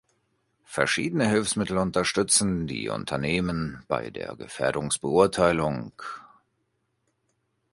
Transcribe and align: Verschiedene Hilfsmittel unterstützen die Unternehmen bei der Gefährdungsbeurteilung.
Verschiedene 0.65 1.29
Hilfsmittel 1.29 1.77
unterstützen 1.77 2.65
die 2.65 2.89
Unternehmen 2.89 3.83
bei 3.87 4.09
der 4.09 4.35
Gefährdungsbeurteilung. 4.35 5.93